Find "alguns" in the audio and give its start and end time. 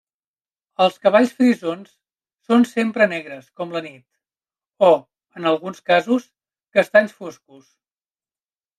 5.53-5.87